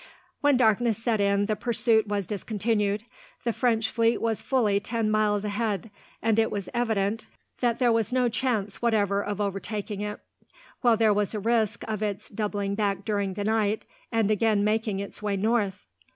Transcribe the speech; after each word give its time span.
When 0.39 0.57
darkness 0.57 0.97
set 0.97 1.21
in, 1.21 1.45
the 1.45 1.55
pursuit 1.55 2.07
was 2.07 2.25
discontinued. 2.25 3.03
The 3.43 3.53
French 3.53 3.91
fleet 3.91 4.19
was 4.19 4.41
fully 4.41 4.79
ten 4.79 5.11
miles 5.11 5.45
ahead, 5.45 5.91
and 6.23 6.39
it 6.39 6.49
was 6.49 6.69
evident 6.73 7.27
that 7.59 7.77
there 7.77 7.91
was 7.91 8.11
no 8.11 8.27
chance, 8.27 8.81
whatever, 8.81 9.23
of 9.23 9.39
overtaking 9.39 10.01
it; 10.01 10.19
while 10.81 10.97
there 10.97 11.13
was 11.13 11.35
a 11.35 11.39
risk 11.39 11.83
of 11.87 12.01
its 12.01 12.29
doubling 12.29 12.73
back 12.73 13.05
during 13.05 13.35
the 13.35 13.43
night, 13.43 13.83
and 14.11 14.31
again 14.31 14.63
making 14.63 14.99
its 14.99 15.21
way 15.21 15.37
north. 15.37 15.85